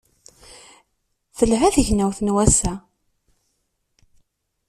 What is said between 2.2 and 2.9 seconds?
n wass-a.